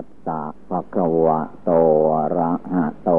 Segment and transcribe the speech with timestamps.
[0.00, 1.70] ตัสสะภะคะวะโต
[2.14, 3.10] อะระหะโต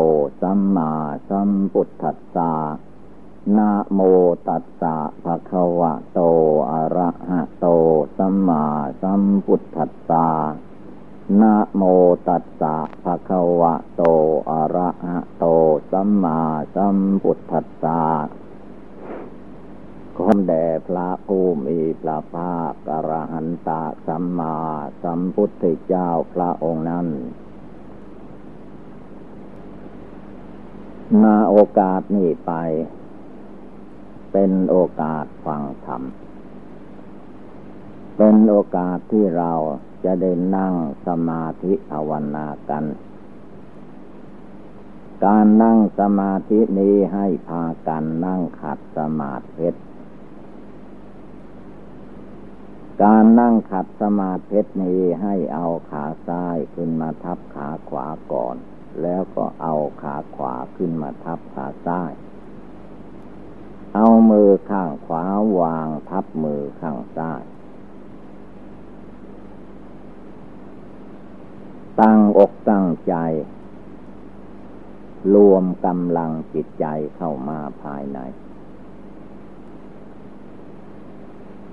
[0.42, 0.92] สัมมา
[1.30, 2.52] สัมพุทธัสสะ
[3.58, 4.00] นะโม
[4.48, 6.20] ตัสสะภะคะวะโต
[6.72, 7.68] อะระหะโต
[8.18, 8.64] สัมมา
[9.02, 10.28] สัมพุทธัสสะ
[11.42, 11.84] นะโม
[12.28, 14.04] ตัสสะภะคะวะโต
[14.52, 15.46] อะระหะโต
[15.92, 16.40] สัมมา
[16.76, 18.00] สัมพุทธัสสะ
[20.24, 24.56] ขอแด่พระผู้มีพระภาคอรหันตะสัมมา
[25.04, 27.08] สัมพุทธเจ้าพระองค์นั้น
[31.24, 32.52] นาโอกาสนี้ไป
[34.32, 36.04] เป็นโอกาสฟังธรรม
[38.18, 39.54] เป็นโอกาสที่เรา
[40.04, 40.74] จะได้นั่ง
[41.08, 42.86] สมาธิภาวนากัน
[45.26, 49.70] การนั่งสมาธินี้ให้พากันนั่งขัดสมาธิ
[53.04, 58.56] การนั่งขัดสมาธินี้ให้เอาขาซ้ายขึ้นมาทับขาขวาก่อน
[59.02, 62.12] แล้วก็เอาขาขวาขึ้นมาทับขาซ้าย
[63.96, 65.26] เอามือข้างขวา
[65.60, 67.44] วางทับมือข้างซ้าย
[72.02, 73.16] ตั้งอกตั้งใจ
[75.36, 78.20] รวมกำลังจิตใจเข้ามาภายใน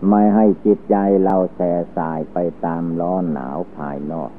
[0.09, 4.31] ไม่ให้จิตใจเราแส่สายไปตามร้อนหนาวภายนอก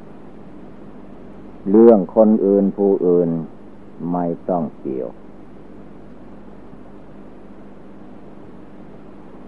[1.70, 3.30] เรื่องคนอื่นผู้อื่น
[4.12, 5.10] ไม่ต้องเกี่ยว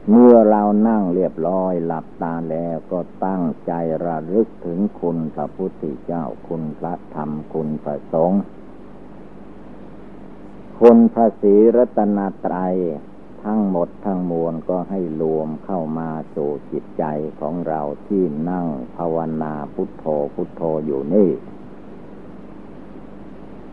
[0.09, 3.71] เมื่อเรานั่งเรียบร้อยหลับตาแล้วก็ตั้งใจ
[4.05, 8.41] ระลึกถึงคุณพระพุทธเจ้าคุณพระธรรมคุณพระสงฆ์
[10.79, 12.75] คุณพระศีรัตนตรัย
[13.45, 17.03] ทั้งหมดทั้งมวลก็ให้รวมเข้ามาสู่จิตใจ
[17.39, 21.29] ของเราที่นั่งภาวนาพุทโธพุทโธอยู่นี่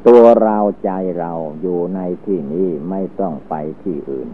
[0.07, 4.29] ตัวเราใจเราอยู่ในที่นี้ไม่ต้องไปที่อื่น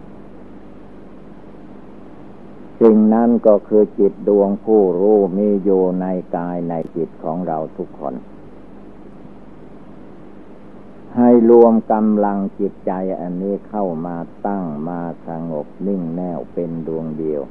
[2.80, 6.06] สิ่งนั้นก็คือจิตดวงผู้รู้มีอยู่ใน
[6.36, 8.14] กายในจิตของเราทุกคน
[11.18, 14.16] ให้รวมกำลังจิตใจอันนี้เข้ามา
[14.46, 17.42] ตั้งมาสงบนิ่งแน่วเป็นดวงเดียว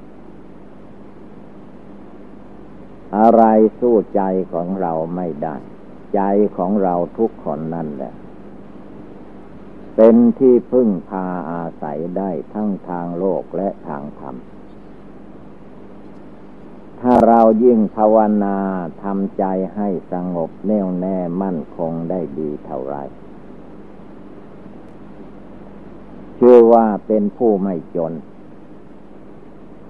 [3.17, 3.43] อะไร
[3.79, 4.21] สู้ใจ
[4.53, 5.55] ของเราไม่ได้
[6.15, 6.21] ใจ
[6.57, 8.13] ของเราทุกคนนั่นแหละ
[9.95, 14.35] เป็นที่พึ่งพาอาศัยได้ทั้งทางโลกและทางธรรม
[16.99, 18.57] ถ้าเรายิ่งภาวนา
[19.03, 19.45] ทำใจ
[19.75, 22.97] ให้สงบแน่วแน่มั่นคงได้ดีเท่าไร
[26.39, 28.13] ชื่อว่าเป็นผู้ไม่จน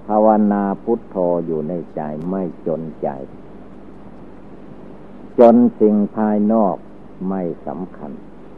[0.06, 1.16] ภาวนาพุทโธ
[1.46, 2.00] อยู่ในใจ
[2.30, 3.08] ไม่จนใจ
[5.38, 6.76] จนสิ่งภายนอก
[7.28, 8.10] ไม่สำคัญ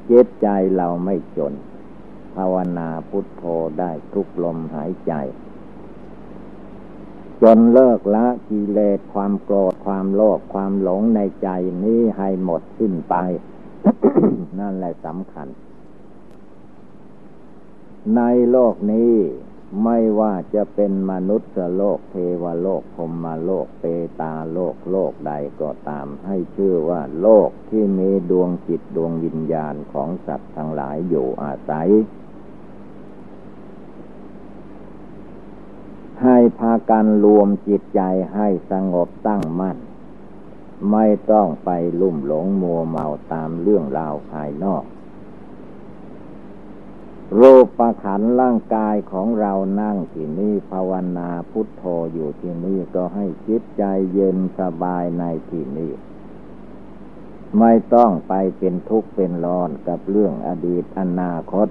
[0.06, 1.52] เจตใจเราไม่จน
[2.34, 3.42] ภาวนาพุทโธ
[3.78, 5.12] ได้ทุกลมหายใจ
[7.42, 11.48] จนเลิกละกิเลสความโกรธความโลภความหลงในใจ
[11.84, 13.14] นี้ให้หมดสิ้นไป
[14.58, 15.48] นั่นแหละสำคัญ
[18.14, 19.14] ในโลกนี้
[19.84, 23.84] ไม่ว่าจะเป็นมนุษย์โลกเทวโลกพรมโลกเป
[24.20, 31.88] ตาโลกโลกใดก็ตาม ให้ชื่อว่าโลกที่มีดวงจิตดวงวิญญาณของสัตว์ทั้งหลายอยู่อาศัย
[36.22, 38.00] ให้พากันรวมจิตใจ
[38.34, 39.78] ให้สงบตั้งมั่น
[40.92, 44.84] ไม่ต้องไปลุ่มหลงมัวเมาตามเรื่องราวภายนอก
[47.40, 53.82] รูปประขันร่างกายของเรานั่งที่นี่ภาวนาพุทโธอยู่ที่นี่ก็ให้จิตใจ
[54.12, 55.92] เย็นสบายในที่นี้
[57.58, 61.68] ไม่ต้องไปเป็นทุกข์เป็นร้อนกับเรื่องอดีตอนาคต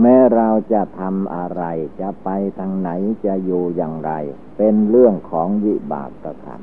[0.00, 1.62] แม้เราจะทำอะไร
[2.00, 2.90] จะไปทางไหน
[3.24, 4.12] จะอยู่อย่างไร
[4.56, 6.60] เป็นเรื่องของวิบากกระขัน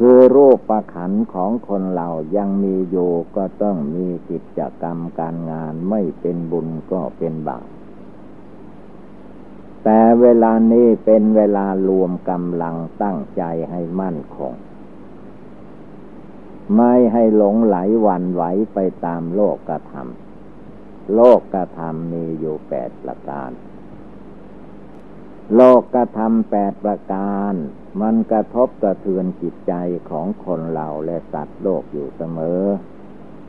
[0.00, 7.68] คือรูปประขันของคนเรายังมีอยู่ก็ต้องมีกิจกรรมการงานไม่เป็นบุญก็เป็นบาป
[9.84, 14.54] แต่เวลานี้เป็นเวลารวมกำลังตั้งใจให้มั่นคง
[16.76, 17.76] ไม่ให้หลงไหล
[18.06, 18.42] วันไหว
[18.74, 23.50] ไปตามโลกกระทำโลกกระทำมีอยู่แปดประการ
[25.54, 27.54] โลกกระทำแปดประการ
[28.00, 29.72] มันกระทบกระเทือนจิตใจ
[30.10, 32.62] ของคนเราและสัตว์โลกอยู่เสมอ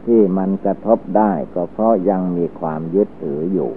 [0.06, 3.72] ที่มันกระทบได้ก็เพราะยังมีความยึดถืออยู่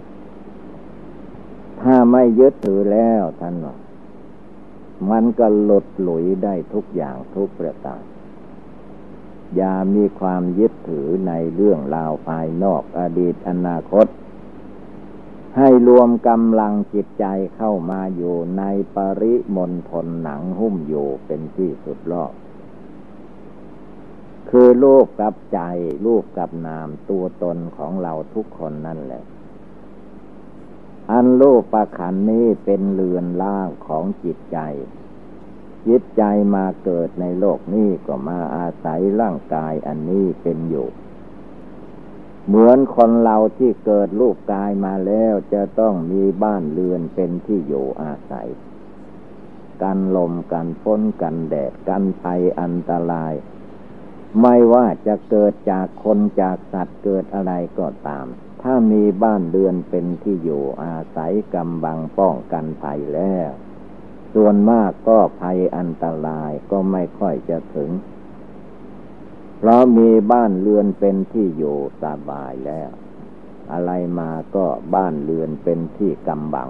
[1.80, 3.54] ถ้าไม่ยึดถือแล้วท่าน
[5.10, 8.02] มันก็หลุดหลุยได้ทุกอย่างทุกประการ
[9.56, 14.06] อย่ามีความยึดถือในเรื่องราวภายนอกอดีตอนาคต
[15.56, 17.26] ให้รวมกำลังจิตใจ
[17.56, 18.62] เข้ามาอยู่ใน
[18.94, 22.32] ปริมณฑลหนังหุ้มอยู่เป็นที่สุดรอบ
[24.50, 25.60] คือรูปกับใจ
[26.06, 29.22] รูปกับนามตัวตนของเราทุกคนนั่นแหละ
[31.10, 34.58] อันรูปประขันนี้เป็นเรือนล่างของจิตใจ
[35.86, 36.22] จิตใจ
[36.54, 40.88] มาเกิดในโลกนี้ก็มาอาศัยร่างกายอันนี้เป็นอยู่
[42.52, 48.48] เหมือนคนเราที่เกิดรูปกายมาแล้วจะต้องมีบ้านเรือนเป็นที่อยู่อาศัย
[49.82, 53.34] กันลมกันฝนกันแดดกันภัยอันตราย
[54.40, 58.26] ไม่ว่าจะเกิดจากคนจากสัตว์เกิดอะไรก็ตาม
[58.62, 63.50] ถ้ามีบ้านเรือนเป็นที่อยู่อาศัยกำบังป้องกันภัยแล้ว
[64.34, 67.90] ส่วนมากก็ภัยอันตรายก็ไม่ค่อยจะถึง
[69.62, 72.90] เพราะมีบ้านเรือนเป็นที่อยู่สบายแล้ว
[73.72, 76.68] อะไรมาก็บ้านเรือนเป็นที่กำบัง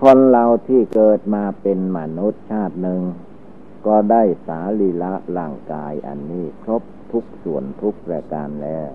[0.00, 3.00] คนเราที่เกิดมาเป็นมนุษย์ชาติหนึ่ง
[3.86, 6.82] ก็ได้สาลีละร่างกายอันนี้ครบ
[7.12, 8.88] ทุกส่วนทุกประการแล้ว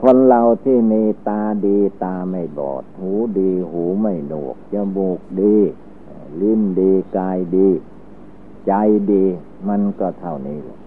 [0.00, 5.56] คนเราที่มีตาดีตาไม่บอด หูดีหูไม่หนวกจมูกดี
[6.40, 7.68] ลิ้นดีกายดี
[8.66, 8.72] ใจ
[9.12, 9.24] ดี
[9.68, 10.78] มันก็เท่านี้แหละ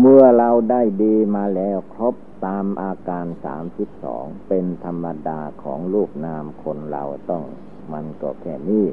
[0.00, 2.14] เมื่อเราได้ดีมาแล้วครบ
[2.46, 7.44] ตามอาการสามสิบสองเป็นธรรมดาของลูกนามคนเราต้อง
[7.92, 8.86] มันก็แค่นี้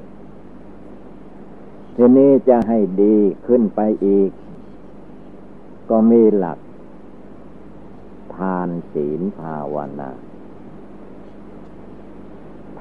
[1.95, 3.15] ทีนี้จะให้ดี
[3.47, 4.31] ขึ้นไปอีก
[5.89, 6.59] ก็มีหลัก
[8.35, 10.11] ทานศีลภาวนา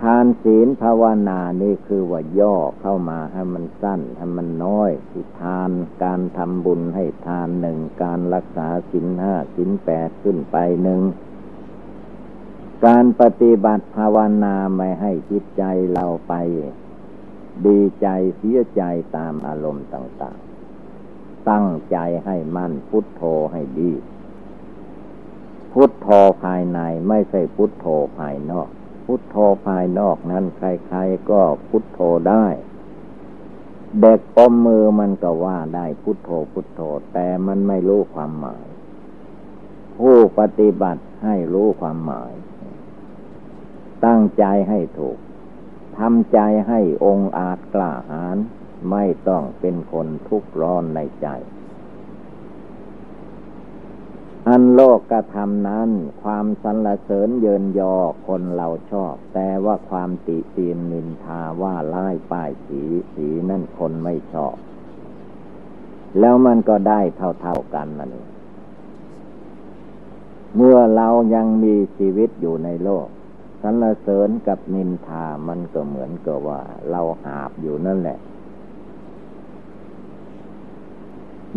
[0.03, 5.71] ทานศีลภาวนานี่คือว่าย่อเข้ามาให้มันสั้นให้มันน้อยที่ทาน
[6.03, 11.01] การทำบุญให้ทานหนึ่งการรักษาศีลห้าศีลแปดขึ้นไปหนึ่ง
[12.87, 15.63] การปฏิบัติภาวนาไม่ให้จิตใจ
[15.93, 16.35] เราไป
[17.67, 18.83] ดีใจเสียใจ
[19.17, 20.39] ตามอารมณ์ต่าง
[20.93, 23.23] ๆ ตั้งใจให้มั่นพุทโธ
[23.53, 23.93] ให้ดี
[25.73, 26.09] พุทโธ
[26.43, 27.87] ภายในไม่ใช่พุทโธ
[28.19, 28.69] ภายนอก
[29.13, 32.47] พุทโธภายนอกนั้นใครๆก็พุทโธได้
[34.01, 36.81] เด็กอมมือมันก็ว่าได้พุทโธพุทโธ
[37.13, 38.67] แต่มันไม่รู้ความหมาย
[39.99, 42.33] ผู้ปฏิบัติให้รู้ความหมาย
[44.05, 45.19] ตั้งใจให้ถูก
[45.99, 48.37] ทำใจให้องอาจกล้าหาญ
[48.91, 51.29] ไม่ต้องเป็นคนทุกข์ร้อนในใจ
[54.49, 55.91] อันโลกกระทำนั้น
[56.23, 57.95] ความสรรเสริญเยินยอ
[58.27, 62.81] คนเราชอบ แต่ว่าความติเตียนนินทาว่าไล่ป้ายสี
[63.15, 64.57] สีนั่นคนไม่ชอบ
[66.19, 68.29] แล้วมันก็ได้เท่าๆกันนั่นเอง
[70.57, 73.07] เมื่อเรายังมีชีวิตอยู่ในโลก
[73.63, 76.61] สรรเสริญกับนินทามันก็เหมือนกับว่า
[76.91, 78.19] เราหาบอยู่นั่นแหละ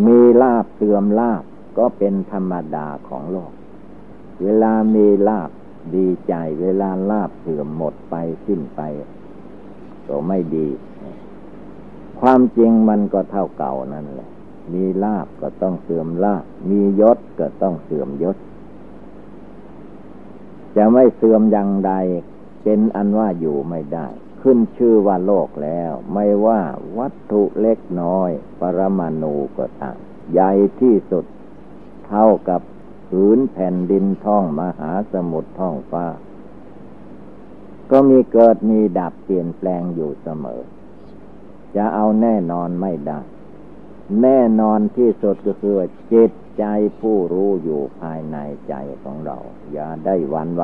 [0.05, 1.43] มีลาบเสื่อมลาบ
[1.77, 3.51] ก็เป็นธรรมดาของโลก
[4.43, 5.49] เวลามีลาบ
[5.95, 8.15] ดีใจ เวลาลาบเสื่อมหมดไป
[8.45, 8.81] สิ้นไป
[10.07, 10.67] ก็ไม่ดี
[12.19, 14.29] ความจริงมันก็เท่าเก่านั่นแหละ
[14.73, 18.37] มีลาบก็ต้องเสื่อมลาบ มียศก็ต้องเสื่อมยศ
[20.75, 21.93] จะไม่เสื่อมอย่างใด
[22.63, 24.07] เป็นอันว่าอยู่ไม่ได้
[24.41, 26.61] ขึ้นชื่อว่าโลกแล้ว ไม่ว่า
[26.97, 29.97] วัตถุเล็กน้อย ปรมาณูก็ตาม
[30.31, 31.25] ใหญ่ที่สุด
[32.15, 32.61] เท่ากับ
[33.09, 36.05] ผืนแผ่นดินท่องมหาสมุทรท่องฟ้า
[37.91, 40.61] ก็มีเกิดมีดับเปลี่ยนแปลงอยู่เสมอ
[41.75, 43.19] จะเอาแน่นอนไม่ได้
[44.21, 45.77] แน่นอนที่สุดก็คือ
[46.13, 46.63] จิตใจ
[46.99, 49.37] ผู้รู้อยู่ภายในใจของเรา
[49.71, 50.63] อย่าได้หวันไหว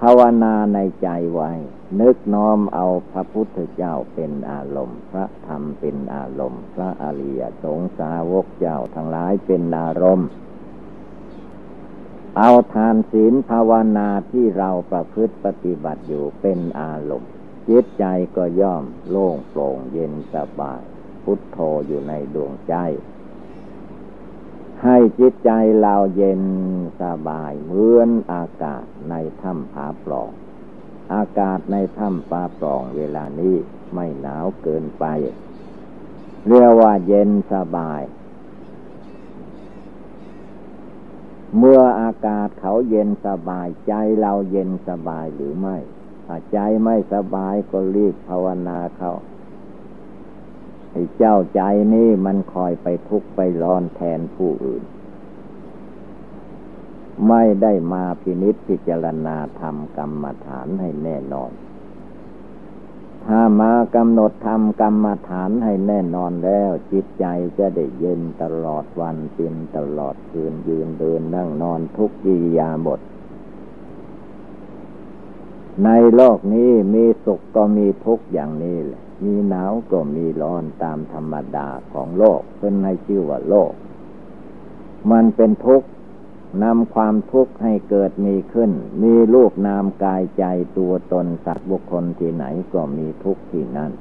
[0.00, 1.52] ภาวนาในใจไว้
[2.00, 10.28] นึกน้อมเอาพระพุทธเจ้าเป็นอารมณ์ พระธรรมเป็นอารมณ์ พระอริยสงสาวกเจ้าทั้งหลายเป็นอารมณ์
[12.38, 17.30] เอาทานศีลภาวนาที่เราประพฤติปฏิบัติอยู่เป็นอารมณ์
[17.68, 18.04] จิตใจ
[18.36, 20.82] ก็ย่อมโล่งโปร่งเย็นสบาย
[21.24, 22.74] พุทโธอยู่ในดวงใจ
[24.84, 26.42] ให้จิตใจเราเย็น
[27.02, 30.30] สบายเหมือนอากาศในถ้ำผาปล่อง
[31.14, 33.56] อากาศในถ้ำผาปล่องเวลานี้
[33.94, 35.04] ไม่หนาวเกินไป
[36.46, 38.02] เรียกว่าเย็นสบาย
[41.58, 45.76] เมื่ออากาศเขาเย็นสบายใจเราเย็นสบายหรือไม่
[46.26, 49.12] ถ้าใจไม่สบายก็รีบภาวนาเขา
[50.92, 51.60] ไอ้เจ้าใจ
[51.94, 54.82] นี่มันคอยไปทุกข์ไปร้อนแทนผู้อื่น
[57.28, 61.52] ไม่ได้มาพินิจพิจารณาทำกรรมฐานให้แน่นอน
[63.24, 67.24] ถ้ามากำหนดทำกรรมฐานให้แน่นอนแล้ว จิตใจ
[67.58, 73.00] จะได้เย็นตลอดวันเป็นตลอดคืนยืนเดินนั่งนอนทุกกิริยาบท
[75.84, 83.72] ในโลกนี้มีสุขก็มีทุกข์อย่างนี้แหละ มีหนาวก็มีร้อนตามธรรมดาของโลกเป็นให้ชื่อว่าโลก
[85.10, 85.88] มันเป็นทุกข์
[86.64, 88.70] นำความทุกข์ให้เกิดมีขึ้น
[89.02, 90.44] มีรูปนามกายใจ
[90.78, 92.44] ตัวตนสัตว์บุคคลที่ไหน
[92.74, 93.92] ก็มีทุกข์ที่นั่น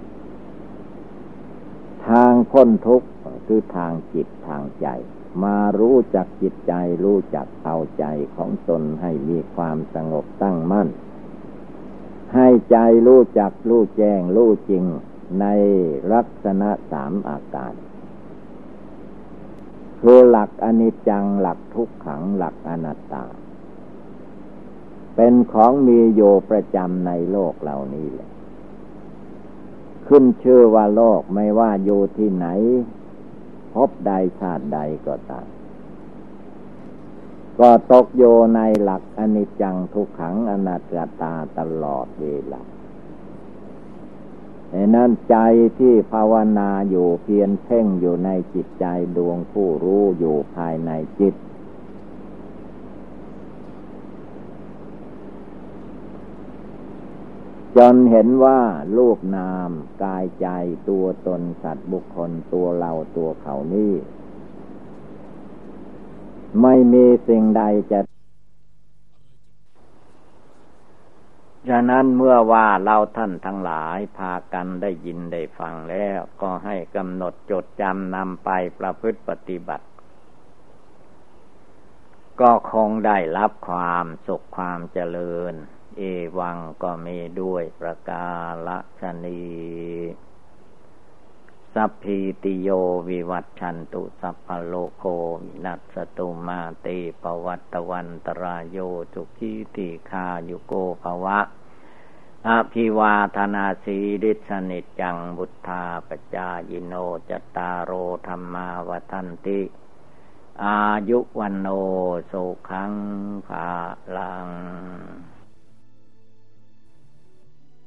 [2.07, 3.07] ทางพ้นทุกข์
[3.45, 4.87] คือทางจิตทางใจ
[5.43, 8.05] มารู้จักจิตใจรู้จักเอาใจ
[8.35, 10.87] ของตนให้มีความสงบตั้งมั่น
[12.33, 14.83] ให้ใจรู้จักรู้แจ้งรู้จริง
[15.39, 15.45] ใน
[16.13, 17.73] ลักษณะสามอาการ
[20.01, 23.25] คือหลักอนิจจังหลักทุกขังหลักอนัตตา
[25.15, 28.29] เป็นของมีโยประจำในโลกเหล่านี้แหละ
[30.07, 32.47] ขึ้นชื่อว่าโลกไม่ว่าอยู่ที่ไหน
[33.73, 35.47] พบใดชาติใดก็ตาม
[37.59, 38.23] ก็ตกโย
[38.55, 40.81] ในหลักอนิจจังทุกขังอนัต
[41.21, 42.61] ตาตลอดเวลา
[44.71, 45.35] ในนั้นใจ
[45.79, 48.85] ที่ภาวนาอยู่เพียนเพ่งอยู่ในจิตใจ
[49.17, 51.35] ดวงผู้รู้อยู่ภายในจิต
[57.77, 58.61] จนเห็นว่า
[58.97, 59.69] รูปนาม
[60.03, 60.47] กายใจ
[60.89, 63.93] ตัวตนสัตว์บุคคลตัวเราตัวเขานี่
[66.61, 67.99] ไม่มีสิ่งใดจะ
[71.69, 78.49] ฉะนั้นเมื่อว่าเราท่านทั้งหลายพากันได้ยินได้ฟังแล้ว ก็ให้กำหนดจดจำนำไป
[78.79, 79.85] ประพฤติปฏิบัติ
[82.41, 85.53] ก็คงได้รับความสุขความเจริญ
[85.97, 86.01] เอ
[86.39, 88.27] วังก็มีด้วยประกา
[89.01, 89.41] ศนี
[91.73, 92.69] สัพพีติโย
[93.09, 94.86] วิวัตชันตุสัพพโลโค
[95.41, 96.87] วินัสตุมาเต
[97.21, 98.77] ปวัตตวันตรายโย
[99.13, 101.39] จุกิติคาโยโกภวะ
[102.47, 106.93] อภิวาธนาสีดิสนิจังบุทธาปจายิโน
[107.29, 107.91] จตารโร
[108.27, 109.61] ธรรมาวทันติ
[110.63, 110.79] อา
[111.09, 111.67] ยุวันโน
[112.31, 112.93] สุขัง
[113.47, 113.67] ภา
[114.17, 114.47] ลัง